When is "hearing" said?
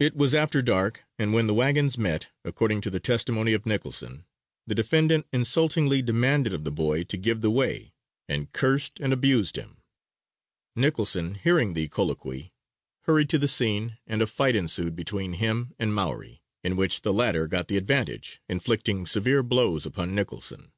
11.34-11.74